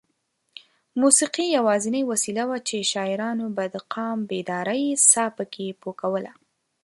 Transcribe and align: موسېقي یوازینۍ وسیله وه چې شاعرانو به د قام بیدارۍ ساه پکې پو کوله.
موسېقي 1.01 1.45
یوازینۍ 1.57 2.03
وسیله 2.11 2.43
وه 2.49 2.57
چې 2.67 2.89
شاعرانو 2.91 3.45
به 3.55 3.65
د 3.73 3.77
قام 3.93 4.17
بیدارۍ 4.29 4.83
ساه 5.11 5.29
پکې 5.37 5.67
پو 5.81 5.89
کوله. 6.01 6.33